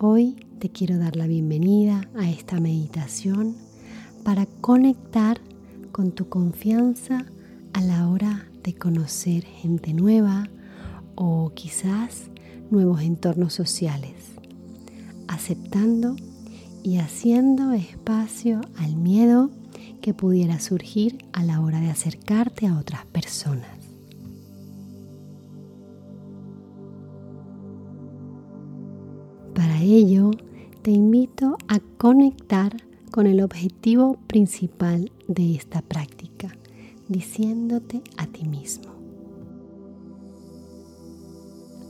Hoy 0.00 0.36
te 0.60 0.70
quiero 0.70 0.96
dar 0.96 1.16
la 1.16 1.26
bienvenida 1.26 2.08
a 2.16 2.30
esta 2.30 2.60
meditación 2.60 3.56
para 4.22 4.46
conectar 4.46 5.40
con 5.90 6.12
tu 6.12 6.28
confianza 6.28 7.26
a 7.72 7.80
la 7.80 8.08
hora 8.08 8.46
de 8.62 8.74
conocer 8.74 9.42
gente 9.42 9.94
nueva 9.94 10.48
o 11.16 11.50
quizás 11.52 12.30
nuevos 12.70 13.02
entornos 13.02 13.54
sociales, 13.54 14.14
aceptando 15.26 16.14
y 16.84 16.98
haciendo 16.98 17.72
espacio 17.72 18.60
al 18.76 18.94
miedo 18.94 19.50
que 20.00 20.14
pudiera 20.14 20.60
surgir 20.60 21.18
a 21.32 21.42
la 21.42 21.60
hora 21.60 21.80
de 21.80 21.90
acercarte 21.90 22.68
a 22.68 22.78
otras 22.78 23.04
personas. 23.06 23.77
Ello, 29.96 30.30
te 30.82 30.90
invito 30.90 31.56
a 31.68 31.80
conectar 31.98 32.76
con 33.10 33.26
el 33.26 33.40
objetivo 33.40 34.18
principal 34.26 35.10
de 35.26 35.54
esta 35.54 35.82
práctica, 35.82 36.54
diciéndote 37.08 38.02
a 38.16 38.26
ti 38.26 38.44
mismo. 38.44 38.92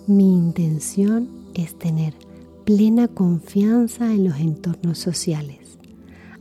Mi 0.06 0.32
intención 0.32 1.28
es 1.54 1.78
tener 1.78 2.14
plena 2.64 3.08
confianza 3.08 4.12
en 4.12 4.24
los 4.24 4.38
entornos 4.38 4.98
sociales, 4.98 5.78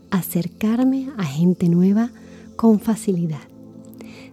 acercarme 0.09 1.09
a 1.17 1.23
gente 1.23 1.69
nueva 1.69 2.11
con 2.55 2.79
facilidad, 2.79 3.47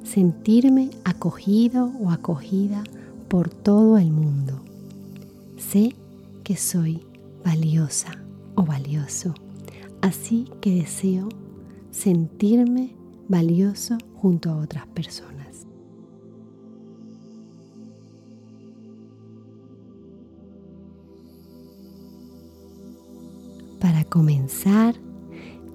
sentirme 0.03 0.91
acogido 1.05 1.93
o 2.01 2.11
acogida 2.11 2.85
por 3.29 3.49
todo 3.51 3.99
el 3.99 4.11
mundo. 4.11 4.61
Sé 5.57 5.95
que 6.45 6.57
soy 6.57 7.01
valiosa 7.45 8.25
o 8.55 8.63
valioso. 8.63 9.35
Así 10.01 10.47
que 10.61 10.71
deseo 10.75 11.29
sentirme 11.91 12.97
valioso 13.29 13.97
junto 14.17 14.51
a 14.51 14.57
otras 14.57 14.87
personas. 14.89 15.67
Para 23.81 24.05
comenzar, 24.05 24.95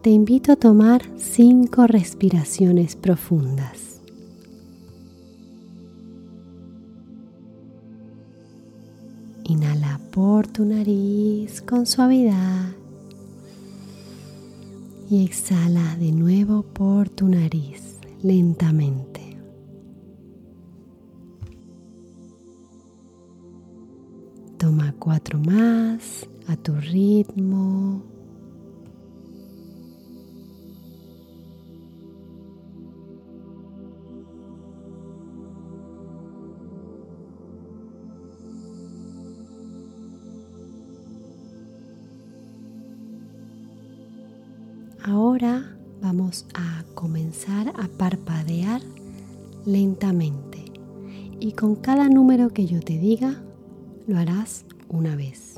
te 0.01 0.09
invito 0.09 0.51
a 0.51 0.55
tomar 0.55 1.01
cinco 1.17 1.87
respiraciones 1.87 2.95
profundas. 2.95 3.88
Por 10.19 10.47
tu 10.47 10.65
nariz 10.65 11.61
con 11.61 11.85
suavidad 11.85 12.73
y 15.09 15.23
exhala 15.23 15.95
de 15.95 16.11
nuevo 16.11 16.63
por 16.63 17.07
tu 17.07 17.30
nariz 17.30 17.95
lentamente. 18.21 19.37
Toma 24.58 24.93
cuatro 24.99 25.39
más 25.39 26.27
a 26.47 26.58
tu 26.58 26.75
ritmo. 26.75 28.03
Con 51.59 51.75
cada 51.75 52.08
número 52.08 52.52
que 52.52 52.65
yo 52.65 52.80
te 52.80 52.97
diga 52.97 53.43
lo 54.08 54.17
harás 54.17 54.64
una 54.87 55.17
vez. 55.17 55.55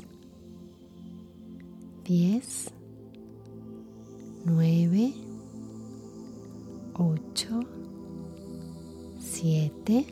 10, 2.04 2.72
9, 4.44 5.14
8, 6.94 7.60
7, 9.20 10.06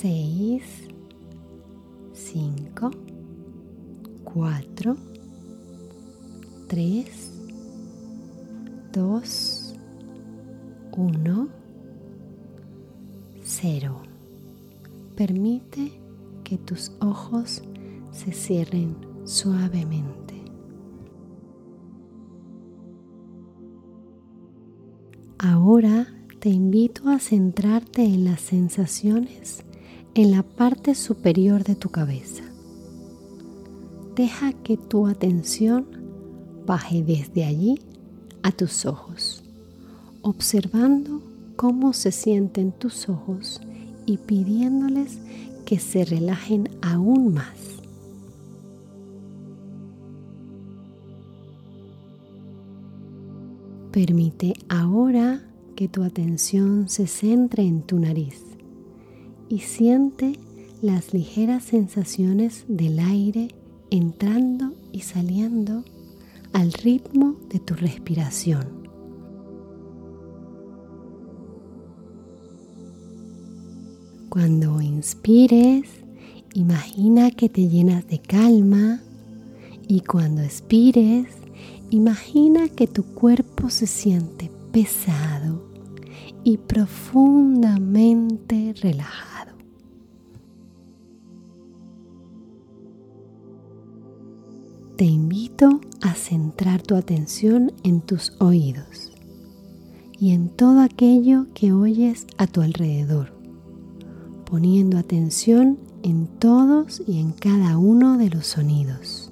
6, 0.00 0.62
5, 2.12 2.90
4, 4.24 4.96
3, 6.66 7.32
2, 8.92 9.74
1, 10.96 11.48
0. 13.44 14.05
Permite 15.16 15.98
que 16.44 16.58
tus 16.58 16.92
ojos 17.00 17.62
se 18.12 18.32
cierren 18.32 18.96
suavemente. 19.24 20.34
Ahora 25.38 26.06
te 26.38 26.50
invito 26.50 27.08
a 27.08 27.18
centrarte 27.18 28.04
en 28.04 28.24
las 28.24 28.40
sensaciones 28.40 29.64
en 30.14 30.30
la 30.30 30.42
parte 30.42 30.94
superior 30.94 31.64
de 31.64 31.74
tu 31.76 31.88
cabeza. 31.88 32.42
Deja 34.14 34.52
que 34.52 34.76
tu 34.76 35.06
atención 35.06 35.86
baje 36.66 37.02
desde 37.02 37.44
allí 37.44 37.78
a 38.42 38.52
tus 38.52 38.86
ojos, 38.86 39.42
observando 40.22 41.22
cómo 41.56 41.92
se 41.92 42.12
sienten 42.12 42.72
tus 42.72 43.08
ojos 43.08 43.60
y 44.06 44.18
pidiéndoles 44.18 45.18
que 45.64 45.78
se 45.78 46.04
relajen 46.04 46.70
aún 46.80 47.34
más. 47.34 47.58
Permite 53.92 54.54
ahora 54.68 55.42
que 55.74 55.88
tu 55.88 56.02
atención 56.02 56.88
se 56.88 57.06
centre 57.06 57.62
en 57.64 57.82
tu 57.82 57.98
nariz 57.98 58.42
y 59.48 59.60
siente 59.60 60.38
las 60.82 61.14
ligeras 61.14 61.64
sensaciones 61.64 62.64
del 62.68 62.98
aire 62.98 63.48
entrando 63.90 64.74
y 64.92 65.00
saliendo 65.00 65.84
al 66.52 66.72
ritmo 66.72 67.36
de 67.48 67.58
tu 67.58 67.74
respiración. 67.74 68.85
Cuando 74.36 74.82
inspires, 74.82 75.88
imagina 76.52 77.30
que 77.30 77.48
te 77.48 77.68
llenas 77.68 78.06
de 78.06 78.18
calma 78.18 79.00
y 79.88 80.02
cuando 80.02 80.42
expires, 80.42 81.28
imagina 81.88 82.68
que 82.68 82.86
tu 82.86 83.02
cuerpo 83.02 83.70
se 83.70 83.86
siente 83.86 84.50
pesado 84.72 85.66
y 86.44 86.58
profundamente 86.58 88.74
relajado. 88.78 89.56
te 94.96 95.06
invito 95.06 95.80
a 96.02 96.12
centrar 96.12 96.82
tu 96.82 96.94
atención 96.94 97.72
en 97.84 98.02
tus 98.02 98.34
oídos 98.38 99.12
y 100.18 100.32
en 100.32 100.50
todo 100.50 100.80
aquello 100.80 101.46
que 101.54 101.72
oyes 101.72 102.26
a 102.38 102.46
tu 102.46 102.62
alrededor, 102.62 103.35
poniendo 104.48 104.96
atención 104.96 105.78
en 106.02 106.26
todos 106.26 107.02
y 107.06 107.20
en 107.20 107.32
cada 107.32 107.76
uno 107.78 108.16
de 108.16 108.30
los 108.30 108.46
sonidos. 108.46 109.30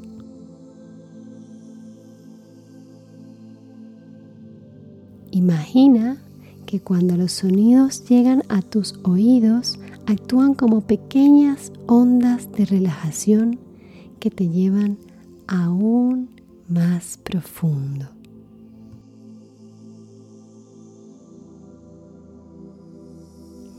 Imagina 5.31 6.19
que 6.67 6.81
cuando 6.81 7.17
los 7.17 7.33
sonidos 7.33 8.05
llegan 8.09 8.43
a 8.49 8.61
tus 8.63 8.99
oídos 9.05 9.79
actúan 10.07 10.55
como 10.55 10.83
pequeñas 10.83 11.73
ondas 11.87 12.51
de 12.53 12.65
relajación 12.67 13.59
que 14.21 14.31
te 14.31 14.49
llevan 14.49 14.99
aún 15.47 16.31
más 16.69 17.19
profundo. 17.19 18.09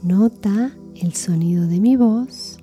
Nota 0.03 0.75
el 0.95 1.13
sonido 1.13 1.67
de 1.67 1.79
mi 1.79 1.95
voz 1.95 2.59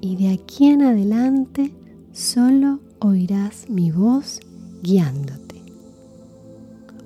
y 0.00 0.16
de 0.16 0.32
aquí 0.32 0.66
en 0.66 0.82
adelante 0.82 1.74
solo 2.12 2.80
oirás 2.98 3.68
mi 3.70 3.90
voz 3.90 4.40
guiándote. 4.82 5.62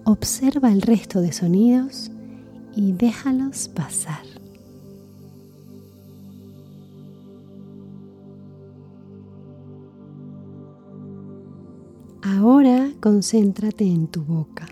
Observa 0.05 0.73
el 0.73 0.83
resto 0.83 1.21
de 1.21 1.33
sonidos 1.33 2.11
y 2.75 2.93
déjalos 2.93 3.69
pasar. 3.69 4.25
Ahora 12.23 12.91
concéntrate 13.01 13.85
en 13.85 14.09
tu 14.09 14.23
boca. 14.23 14.67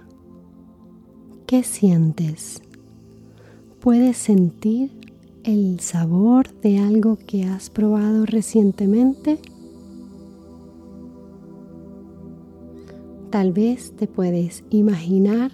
¿Qué 1.47 1.63
sientes? 1.63 2.61
¿Puedes 3.87 4.17
sentir 4.17 4.91
el 5.45 5.79
sabor 5.79 6.53
de 6.61 6.81
algo 6.81 7.19
que 7.25 7.45
has 7.45 7.71
probado 7.71 8.27
recientemente? 8.27 9.39
Tal 13.31 13.53
vez 13.53 13.93
te 13.93 14.09
puedes 14.09 14.65
imaginar 14.71 15.53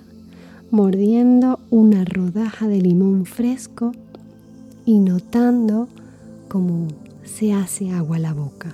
mordiendo 0.71 1.61
una 1.69 2.07
rodaja 2.07 2.69
de 2.69 2.81
limón 2.81 3.27
fresco 3.27 3.93
y 4.87 5.01
notando 5.01 5.89
cómo 6.49 6.89
se 7.25 7.53
hace 7.53 7.91
agua 7.91 8.19
la 8.19 8.33
boca. 8.33 8.73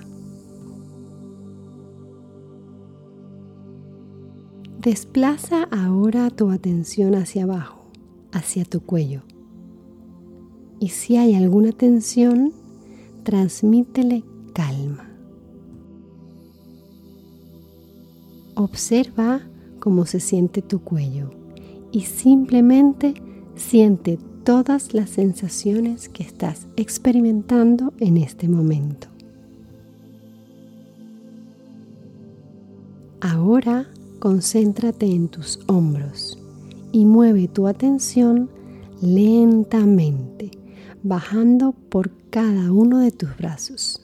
Desplaza 4.81 5.63
ahora 5.63 6.29
tu 6.29 6.49
atención 6.49 7.13
hacia 7.13 7.43
abajo, 7.43 7.83
hacia 8.31 8.63
tu 8.63 8.79
cuello. 8.79 9.23
Y 10.79 10.89
si 10.89 11.17
hay 11.17 11.35
alguna 11.35 11.71
tensión, 11.71 12.53
transmítele 13.23 14.23
calma. 14.53 15.09
Observa 18.55 19.41
cómo 19.79 20.05
se 20.05 20.19
siente 20.19 20.61
tu 20.61 20.81
cuello 20.81 21.31
y 21.91 22.01
simplemente 22.01 23.13
siente 23.55 24.19
todas 24.43 24.93
las 24.93 25.09
sensaciones 25.09 26.09
que 26.09 26.23
estás 26.23 26.67
experimentando 26.75 27.93
en 27.99 28.17
este 28.17 28.47
momento. 28.47 29.07
Ahora 33.21 33.87
concéntrate 34.19 35.05
en 35.05 35.27
tus 35.27 35.59
hombros 35.67 36.37
y 36.91 37.05
mueve 37.05 37.47
tu 37.47 37.67
atención 37.67 38.49
lentamente, 39.01 40.51
bajando 41.03 41.73
por 41.89 42.11
cada 42.29 42.71
uno 42.71 42.99
de 42.99 43.11
tus 43.11 43.35
brazos. 43.37 44.01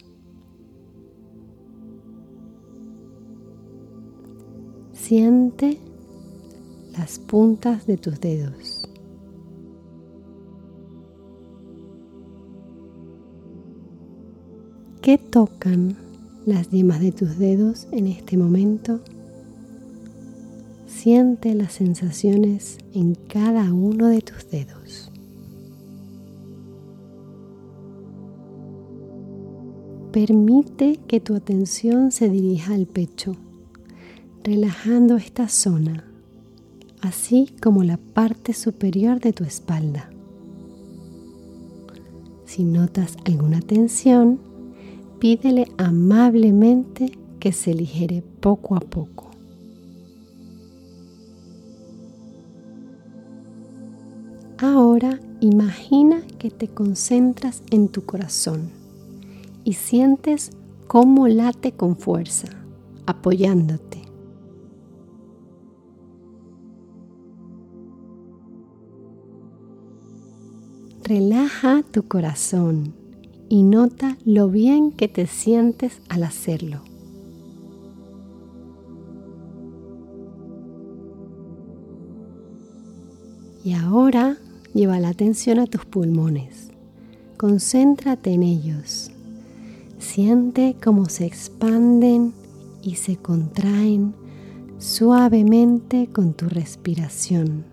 Siente 4.93 5.77
las 6.97 7.19
puntas 7.19 7.85
de 7.85 7.97
tus 7.97 8.19
dedos. 8.19 8.89
¿Qué 15.01 15.19
tocan 15.19 15.95
las 16.47 16.71
yemas 16.71 16.99
de 16.99 17.11
tus 17.11 17.37
dedos 17.37 17.87
en 17.91 18.07
este 18.07 18.37
momento? 18.37 19.01
Siente 20.87 21.53
las 21.53 21.73
sensaciones 21.73 22.79
en 22.93 23.13
cada 23.13 23.71
uno 23.71 24.07
de 24.07 24.21
tus 24.21 24.44
Permite 30.15 30.97
que 31.09 31.19
tu 31.19 31.35
atención 31.35 32.09
se 32.09 32.29
dirija 32.29 32.73
al 32.73 32.85
pecho, 32.85 33.35
relajando 34.45 35.17
esta 35.17 35.49
zona, 35.49 36.05
así 37.01 37.53
como 37.61 37.83
la 37.83 37.97
parte 37.97 38.53
superior 38.53 39.19
de 39.19 39.33
tu 39.33 39.43
espalda. 39.43 40.09
Si 42.45 42.63
notas 42.63 43.17
alguna 43.25 43.59
tensión, 43.59 44.39
pídele 45.19 45.67
amablemente 45.77 47.11
que 47.41 47.51
se 47.51 47.73
ligere 47.73 48.23
poco 48.39 48.77
a 48.77 48.79
poco. 48.79 49.31
Ahora 54.59 55.19
imagina 55.41 56.21
que 56.39 56.51
te 56.51 56.69
concentras 56.69 57.63
en 57.69 57.89
tu 57.89 58.05
corazón 58.05 58.84
y 59.65 59.73
sientes 59.73 60.51
cómo 60.87 61.27
late 61.27 61.73
con 61.73 61.97
fuerza, 61.97 62.47
apoyándote. 63.05 64.01
Relaja 71.03 71.83
tu 71.91 72.07
corazón 72.07 72.93
y 73.49 73.63
nota 73.63 74.17
lo 74.23 74.49
bien 74.49 74.93
que 74.93 75.09
te 75.09 75.27
sientes 75.27 75.99
al 76.07 76.23
hacerlo. 76.23 76.81
Y 83.65 83.73
ahora 83.73 84.37
Lleva 84.75 84.99
la 84.99 85.07
atención 85.07 85.59
a 85.59 85.67
tus 85.67 85.85
pulmones. 85.85 86.67
Concéntrate 87.37 88.33
en 88.33 88.43
ellos. 88.43 89.14
Siente 90.07 90.77
cómo 90.81 91.09
se 91.09 91.25
expanden 91.25 92.33
y 92.81 92.95
se 92.95 93.17
contraen 93.17 94.13
suavemente 94.77 96.07
con 96.07 96.33
tu 96.35 96.47
respiración, 96.47 97.65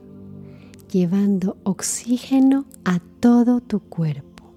llevando 0.91 1.57
oxígeno 1.63 2.65
a 2.85 3.01
todo 3.21 3.61
tu 3.61 3.79
cuerpo. 3.81 4.51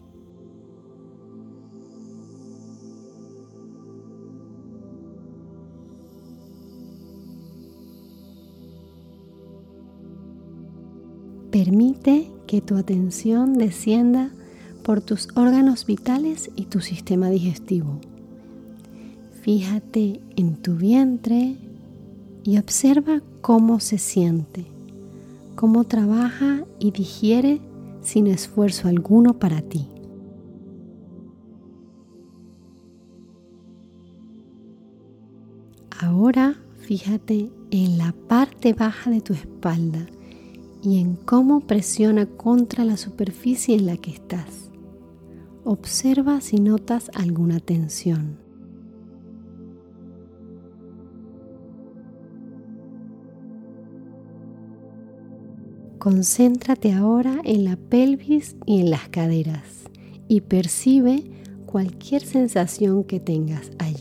Permite 11.51 12.31
que 12.47 12.61
tu 12.61 12.77
atención 12.77 13.57
descienda 13.57 14.31
por 14.85 15.01
tus 15.01 15.29
órganos 15.33 15.87
vitales 15.87 16.51
y 16.55 16.65
tu 16.65 16.79
sistema 16.79 17.31
digestivo. 17.31 17.99
Fíjate 19.41 20.21
en 20.35 20.57
tu 20.57 20.75
vientre 20.75 21.55
y 22.43 22.59
observa 22.59 23.23
cómo 23.41 23.79
se 23.79 23.97
siente, 23.97 24.67
cómo 25.55 25.85
trabaja 25.85 26.65
y 26.79 26.91
digiere 26.91 27.61
sin 28.01 28.27
esfuerzo 28.27 28.87
alguno 28.87 29.39
para 29.39 29.63
ti. 29.63 29.87
Ahora 35.99 36.57
fíjate 36.81 37.49
en 37.71 37.97
la 37.97 38.13
parte 38.27 38.73
baja 38.73 39.09
de 39.09 39.21
tu 39.21 39.33
espalda 39.33 40.05
y 40.83 40.99
en 40.99 41.15
cómo 41.15 41.61
presiona 41.61 42.27
contra 42.27 42.85
la 42.85 42.97
superficie 42.97 43.75
en 43.75 43.87
la 43.87 43.97
que 43.97 44.11
estás. 44.11 44.65
Observa 45.67 46.41
si 46.41 46.57
notas 46.57 47.09
alguna 47.15 47.59
tensión. 47.59 48.37
Concéntrate 55.97 56.93
ahora 56.93 57.41
en 57.43 57.65
la 57.65 57.77
pelvis 57.77 58.55
y 58.67 58.79
en 58.81 58.91
las 58.91 59.09
caderas 59.09 59.85
y 60.27 60.41
percibe 60.41 61.23
cualquier 61.65 62.21
sensación 62.21 63.03
que 63.03 63.19
tengas 63.19 63.71
allí. 63.79 63.94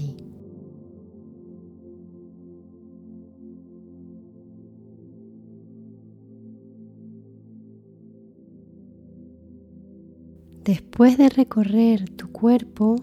Después 10.65 11.19
de 11.19 11.29
recorrer 11.29 12.09
tu 12.09 12.33
cuerpo, 12.33 12.97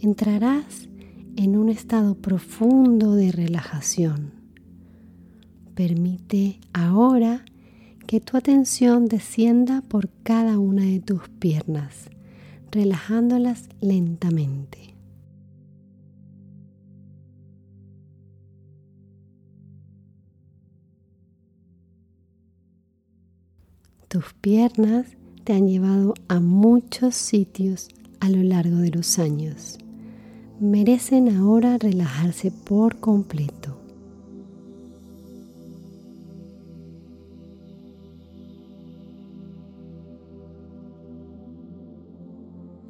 entrarás 0.00 0.88
en 1.36 1.58
un 1.58 1.68
estado 1.68 2.14
profundo 2.14 3.14
de 3.14 3.30
relajación. 3.30 4.32
Permite 5.74 6.60
ahora 6.72 7.44
que 8.06 8.20
tu 8.20 8.38
atención 8.38 9.04
descienda 9.04 9.82
por 9.82 10.08
cada 10.22 10.58
una 10.58 10.84
de 10.84 11.00
tus 11.00 11.28
piernas, 11.28 12.08
relajándolas 12.70 13.68
lentamente. 13.82 14.94
Tus 24.08 24.32
piernas 24.40 25.18
te 25.44 25.52
han 25.52 25.68
llevado 25.68 26.14
a 26.28 26.40
muchos 26.40 27.14
sitios 27.14 27.88
a 28.20 28.28
lo 28.28 28.42
largo 28.42 28.76
de 28.76 28.90
los 28.90 29.18
años. 29.18 29.78
Merecen 30.60 31.28
ahora 31.36 31.78
relajarse 31.78 32.52
por 32.52 32.98
completo. 32.98 33.76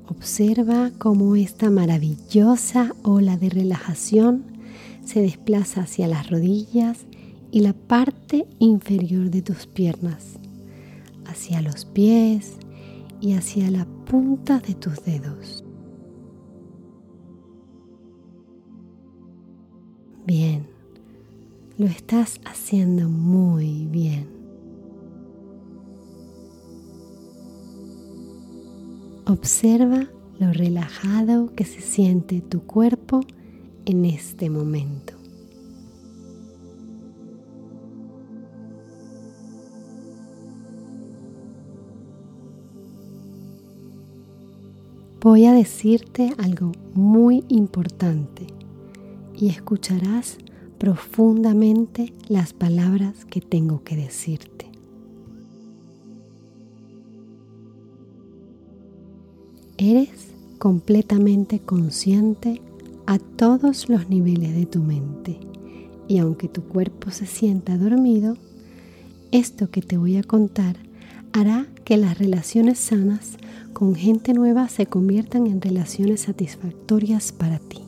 Observa 0.07 0.91
cómo 0.99 1.37
esta 1.37 1.71
maravillosa 1.71 2.95
ola 3.03 3.39
de 3.39 3.49
relajación 3.49 4.45
se 5.05 5.23
desplaza 5.23 5.83
hacia 5.83 6.07
las 6.07 6.29
rodillas 6.31 7.07
y 7.51 7.61
la 7.61 7.73
parte 7.73 8.47
inferior 8.59 9.31
de 9.31 9.43
tus 9.43 9.67
piernas 9.67 10.42
hacia 11.33 11.63
los 11.63 11.87
pies 11.87 12.59
y 13.21 13.33
hacia 13.33 13.71
la 13.71 13.87
punta 14.05 14.59
de 14.61 14.75
tus 14.75 15.03
dedos. 15.05 15.65
Bien, 20.27 20.67
lo 21.79 21.87
estás 21.87 22.41
haciendo 22.45 23.09
muy 23.09 23.87
bien. 23.87 24.29
Observa 29.27 30.09
lo 30.39 30.53
relajado 30.53 31.55
que 31.55 31.65
se 31.65 31.81
siente 31.81 32.41
tu 32.41 32.63
cuerpo 32.63 33.21
en 33.87 34.05
este 34.05 34.51
momento. 34.51 35.22
Voy 45.23 45.45
a 45.47 45.53
decirte 45.53 46.35
algo 46.39 46.73
muy 46.95 47.45
importante 47.49 48.49
y 49.39 49.51
escucharás 49.51 50.39
profundamente 50.79 52.13
las 52.29 52.53
palabras 52.53 53.25
que 53.25 53.41
tengo 53.41 53.85
que 53.85 53.95
decirte. 53.95 54.67
Eres 59.79 60.33
completamente 60.59 61.61
consciente 61.61 62.61
a 63.07 63.19
todos 63.19 63.89
los 63.89 64.09
niveles 64.09 64.57
de 64.57 64.67
tu 64.67 64.81
mente 64.81 65.39
y 66.09 66.19
aunque 66.19 66.49
tu 66.49 66.65
cuerpo 66.65 67.13
se 67.13 67.27
sienta 67.27 67.79
dormido, 67.79 68.37
esto 69.31 69.71
que 69.71 69.83
te 69.83 69.97
voy 69.97 70.17
a 70.17 70.25
contar 70.25 70.77
hará 71.33 71.67
que 71.85 71.97
las 71.97 72.19
relaciones 72.19 72.79
sanas 72.79 73.39
con 73.73 73.95
gente 73.95 74.35
nueva 74.35 74.69
se 74.69 74.87
conviertan 74.87 75.47
en 75.47 75.61
relaciones 75.61 76.23
satisfactorias 76.23 77.33
para 77.33 77.59
ti. 77.59 77.83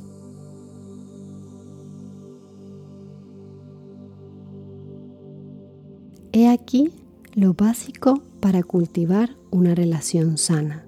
He 6.32 6.48
aquí 6.48 6.90
lo 7.34 7.54
básico 7.54 8.20
para 8.40 8.64
cultivar 8.64 9.36
una 9.52 9.74
relación 9.74 10.36
sana. 10.36 10.84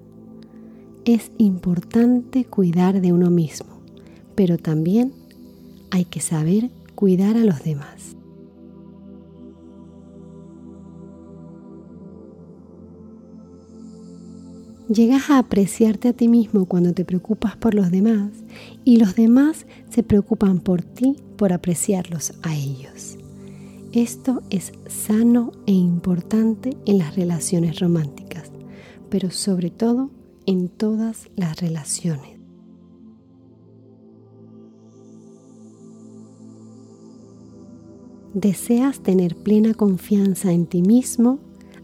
Es 1.05 1.31
importante 1.37 2.43
cuidar 2.43 2.99
de 2.99 3.13
uno 3.13 3.29
mismo, 3.29 3.79
pero 4.35 4.57
también 4.57 5.13
hay 5.89 6.03
que 6.03 6.19
saber 6.19 6.69
cuidar 6.95 7.37
a 7.37 7.45
los 7.45 7.63
demás. 7.63 8.16
Llegas 14.89 15.29
a 15.29 15.39
apreciarte 15.39 16.07
a 16.07 16.13
ti 16.13 16.29
mismo 16.29 16.65
cuando 16.65 16.93
te 16.93 17.03
preocupas 17.03 17.57
por 17.57 17.73
los 17.73 17.91
demás 17.91 18.31
y 18.85 18.95
los 18.95 19.15
demás 19.15 19.65
se 19.89 20.01
preocupan 20.01 20.61
por 20.61 20.81
ti 20.81 21.17
por 21.35 21.51
apreciarlos 21.51 22.31
a 22.41 22.55
ellos. 22.55 23.17
Esto 23.91 24.43
es 24.49 24.71
sano 24.87 25.51
e 25.65 25.73
importante 25.73 26.77
en 26.85 26.99
las 26.99 27.17
relaciones 27.17 27.81
románticas, 27.81 28.49
pero 29.09 29.29
sobre 29.29 29.71
todo 29.71 30.09
en 30.45 30.69
todas 30.69 31.27
las 31.35 31.59
relaciones. 31.59 32.39
Deseas 38.33 39.01
tener 39.01 39.35
plena 39.35 39.73
confianza 39.73 40.53
en 40.53 40.65
ti 40.65 40.81
mismo, 40.81 41.39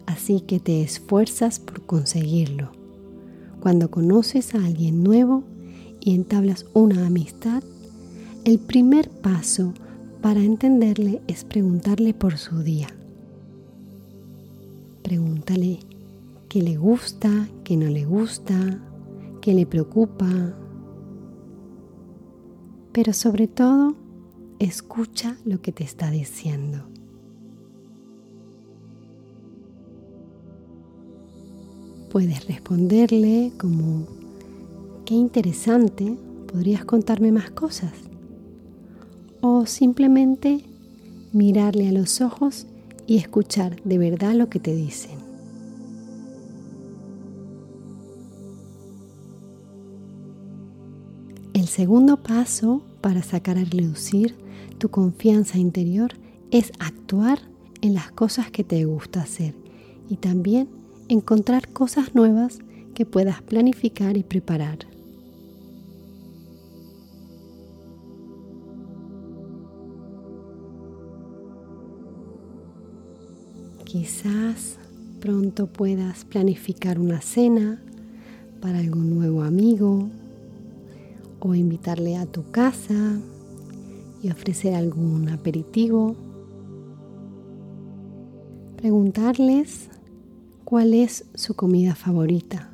así 0.06 0.40
que 0.40 0.62
te 0.62 0.82
esfuerzas 0.82 1.60
por 1.60 1.86
conseguirlo 1.86 2.83
cuando 3.63 3.89
conoces 3.89 4.55
a 4.55 4.65
alguien 4.65 5.03
nuevo 5.05 5.46
y 6.01 6.13
entablas 6.13 6.65
una 6.74 7.08
amistad, 7.08 7.63
el 8.43 8.60
primer 8.60 9.10
paso 9.10 9.74
para 10.22 10.41
entenderle 10.41 11.22
es 11.27 11.46
preguntarle 11.46 12.13
por 12.13 12.38
su 12.38 12.62
día. 12.62 12.89
Pregúntale 15.01 15.79
qué 16.50 16.62
le 16.62 16.75
gusta, 16.75 17.48
qué 17.63 17.77
no 17.77 17.86
le 17.86 18.03
gusta, 18.03 18.82
qué 19.39 19.53
le 19.53 19.65
preocupa. 19.65 20.27
Pero 22.91 23.13
sobre 23.13 23.48
todo, 23.48 23.96
escucha 24.60 25.38
lo 25.46 25.62
que 25.62 25.72
te 25.72 25.86
está 25.86 26.12
diciendo. 26.12 26.84
Puedes 32.13 32.46
responderle 32.46 33.53
como, 33.58 34.05
qué 35.03 35.15
interesante, 35.15 36.15
¿podrías 36.46 36.86
contarme 36.86 37.32
más 37.32 37.50
cosas? 37.50 37.91
O 39.41 39.65
simplemente 39.65 40.63
mirarle 41.32 41.88
a 41.88 41.91
los 41.91 42.22
ojos 42.22 42.67
y 43.08 43.17
escuchar 43.17 43.82
de 43.82 43.98
verdad 43.98 44.36
lo 44.36 44.48
que 44.48 44.60
te 44.60 44.75
dicen. 44.75 45.17
El 51.55 51.65
segundo 51.65 52.17
paso 52.22 52.84
para 53.01 53.24
sacar 53.24 53.58
a 53.58 53.65
reducir 53.65 54.36
tu 54.77 54.89
confianza 54.89 55.58
interior 55.58 56.12
es 56.51 56.74
actuar 56.77 57.39
en 57.82 57.96
las 57.96 58.12
cosas 58.12 58.51
que 58.51 58.63
te 58.63 58.86
gusta 58.86 59.24
hacer 59.24 59.55
y 60.08 60.17
también 60.17 60.83
encontrar 61.13 61.70
cosas 61.70 62.15
nuevas 62.15 62.60
que 62.93 63.05
puedas 63.05 63.41
planificar 63.41 64.17
y 64.17 64.24
preparar. 64.24 64.79
Quizás 73.86 74.77
pronto 75.20 75.67
puedas 75.67 76.25
planificar 76.25 77.00
una 77.00 77.22
cena 77.22 77.79
para 78.60 78.79
algún 78.79 79.12
nuevo 79.15 79.43
amigo 79.43 80.10
o 81.39 81.53
invitarle 81.53 82.17
a 82.17 82.25
tu 82.25 82.50
casa 82.50 83.20
y 84.24 84.32
ofrecer 84.32 84.74
algún 84.74 85.29
aperitivo. 85.29 86.15
Preguntarles 88.77 89.89
cuál 90.74 90.96
es 90.96 91.25
su 91.36 91.53
comida 91.53 91.94
favorita. 91.94 92.72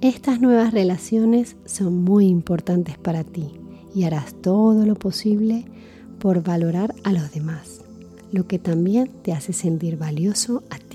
Estas 0.00 0.40
nuevas 0.40 0.72
relaciones 0.72 1.56
son 1.66 2.04
muy 2.04 2.26
importantes 2.26 2.96
para 2.96 3.22
ti 3.22 3.50
y 3.94 4.04
harás 4.04 4.32
todo 4.40 4.86
lo 4.86 4.94
posible 4.94 5.66
por 6.20 6.42
valorar 6.42 6.94
a 7.04 7.12
los 7.12 7.30
demás, 7.30 7.82
lo 8.32 8.46
que 8.46 8.58
también 8.58 9.10
te 9.22 9.34
hace 9.34 9.52
sentir 9.52 9.98
valioso 9.98 10.62
a 10.70 10.78
ti. 10.78 10.87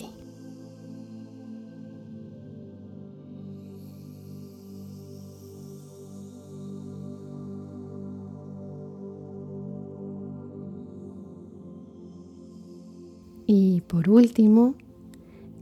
Último, 14.13 14.75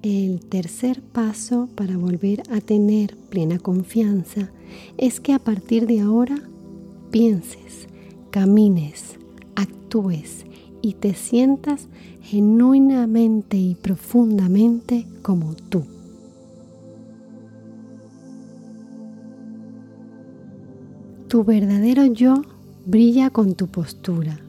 el 0.01 0.39
tercer 0.39 1.01
paso 1.01 1.69
para 1.75 1.97
volver 1.97 2.43
a 2.49 2.59
tener 2.59 3.15
plena 3.15 3.59
confianza 3.59 4.49
es 4.97 5.19
que 5.19 5.33
a 5.33 5.39
partir 5.39 5.87
de 5.87 6.01
ahora 6.01 6.37
pienses, 7.11 7.87
camines, 8.29 9.17
actúes 9.55 10.45
y 10.81 10.93
te 10.93 11.13
sientas 11.13 11.87
genuinamente 12.23 13.57
y 13.57 13.75
profundamente 13.75 15.05
como 15.21 15.53
tú. 15.53 15.83
Tu 21.27 21.43
verdadero 21.43 22.05
yo 22.05 22.41
brilla 22.85 23.29
con 23.29 23.53
tu 23.53 23.67
postura, 23.67 24.39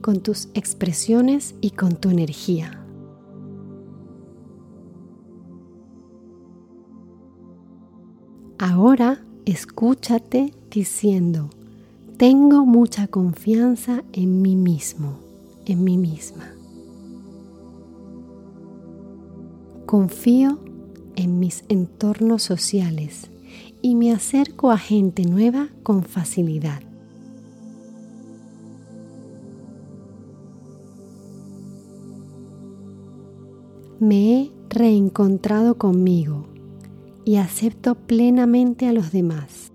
con 0.00 0.20
tus 0.20 0.48
expresiones 0.54 1.54
y 1.60 1.70
con 1.70 1.96
tu 1.96 2.10
energía. 2.10 2.77
Ahora 8.60 9.20
escúchate 9.44 10.52
diciendo, 10.68 11.48
tengo 12.16 12.66
mucha 12.66 13.06
confianza 13.06 14.02
en 14.12 14.42
mí 14.42 14.56
mismo, 14.56 15.20
en 15.64 15.84
mí 15.84 15.96
misma. 15.96 16.44
Confío 19.86 20.58
en 21.14 21.38
mis 21.38 21.62
entornos 21.68 22.42
sociales 22.42 23.30
y 23.80 23.94
me 23.94 24.12
acerco 24.12 24.72
a 24.72 24.78
gente 24.78 25.22
nueva 25.22 25.68
con 25.84 26.02
facilidad. 26.02 26.82
Me 34.00 34.40
he 34.40 34.50
reencontrado 34.68 35.78
conmigo 35.78 36.57
y 37.28 37.36
acepto 37.36 37.94
plenamente 37.94 38.86
a 38.86 38.92
los 38.94 39.12
demás. 39.12 39.70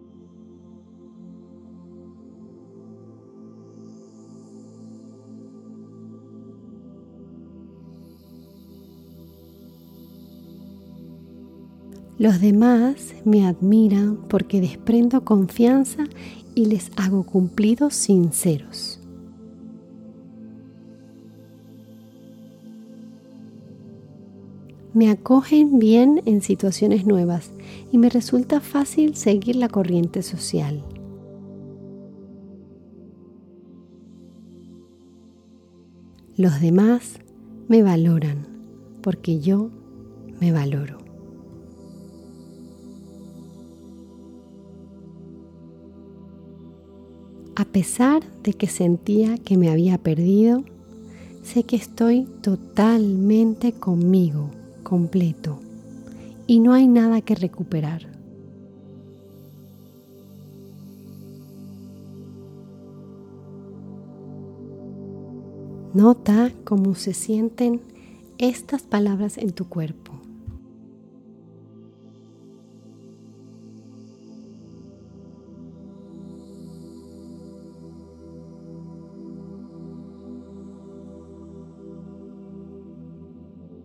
Los 12.17 12.41
demás 12.41 13.13
me 13.23 13.45
admiran 13.45 14.17
porque 14.27 14.59
desprendo 14.59 15.23
confianza 15.23 16.05
y 16.55 16.65
les 16.65 16.89
hago 16.97 17.21
cumplidos 17.21 17.93
sinceros. 17.93 19.02
Me 24.93 25.09
acogen 25.09 25.79
bien 25.79 26.21
en 26.25 26.41
situaciones 26.41 27.07
nuevas 27.07 27.49
y 27.91 27.97
me 27.97 28.09
resulta 28.09 28.59
fácil 28.59 29.15
seguir 29.15 29.55
la 29.55 29.67
corriente 29.67 30.21
social. 30.21 30.83
Los 36.37 36.61
demás 36.61 37.19
me 37.67 37.81
valoran 37.81 38.47
porque 39.01 39.39
yo 39.39 39.71
me 40.39 40.51
valoro. 40.51 40.99
A 47.55 47.65
pesar 47.65 48.23
de 48.43 48.53
que 48.53 48.67
sentía 48.67 49.37
que 49.37 49.57
me 49.57 49.69
había 49.69 49.97
perdido, 49.97 50.63
sé 51.43 51.63
que 51.63 51.75
estoy 51.75 52.25
totalmente 52.41 53.73
conmigo, 53.73 54.49
completo, 54.83 55.59
y 56.45 56.59
no 56.59 56.73
hay 56.73 56.87
nada 56.87 57.21
que 57.21 57.35
recuperar. 57.35 58.13
Nota 65.93 66.51
cómo 66.63 66.95
se 66.95 67.13
sienten 67.13 67.79
estas 68.39 68.81
palabras 68.81 69.37
en 69.37 69.51
tu 69.51 69.69
cuerpo. 69.69 70.11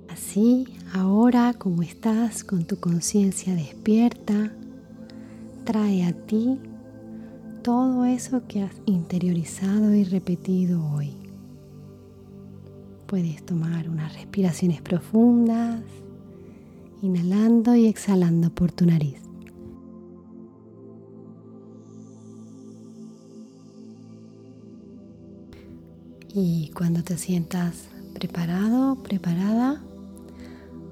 Así, 0.08 0.66
ahora 0.92 1.54
como 1.54 1.82
estás 1.82 2.44
con 2.44 2.64
tu 2.64 2.78
conciencia 2.78 3.54
despierta, 3.54 4.52
trae 5.64 6.04
a 6.04 6.12
ti 6.12 6.58
todo 7.62 8.04
eso 8.04 8.46
que 8.46 8.62
has 8.62 8.72
interiorizado 8.86 9.94
y 9.94 10.04
repetido 10.04 10.84
hoy. 10.92 11.12
Puedes 13.06 13.44
tomar 13.44 13.88
unas 13.88 14.14
respiraciones 14.14 14.82
profundas, 14.82 15.82
inhalando 17.02 17.74
y 17.74 17.86
exhalando 17.86 18.50
por 18.50 18.72
tu 18.72 18.86
nariz. 18.86 19.20
Y 26.34 26.70
cuando 26.74 27.02
te 27.02 27.16
sientas 27.16 27.88
preparado, 28.14 29.02
preparada, 29.02 29.82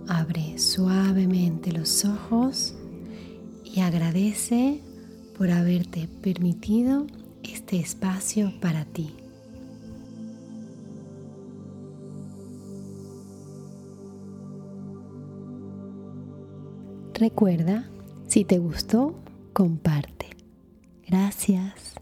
Abre 0.08 0.58
suavemente 0.58 1.72
los 1.72 2.04
ojos 2.04 2.74
y 3.64 3.80
agradece 3.80 4.80
por 5.36 5.50
haberte 5.50 6.08
permitido 6.22 7.06
este 7.42 7.78
espacio 7.78 8.52
para 8.60 8.84
ti. 8.84 9.14
Recuerda, 17.14 17.88
si 18.28 18.44
te 18.44 18.58
gustó, 18.58 19.14
comparte. 19.52 20.26
Gracias. 21.08 21.95